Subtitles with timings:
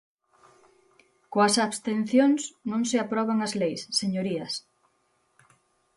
[1.33, 4.53] Coas abstencións non se aproban as leis, señorías.